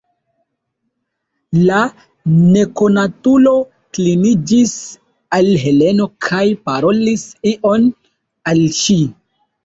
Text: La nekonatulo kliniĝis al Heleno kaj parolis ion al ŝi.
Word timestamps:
La 1.71 1.81
nekonatulo 2.53 3.53
kliniĝis 3.97 4.73
al 5.39 5.49
Heleno 5.65 6.07
kaj 6.29 6.41
parolis 6.71 7.27
ion 7.53 7.85
al 8.53 8.63
ŝi. 8.79 8.97